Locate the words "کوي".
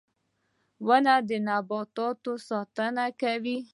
3.21-3.57